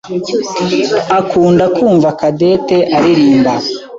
[1.19, 3.53] akunda kumva Cadette aririmba.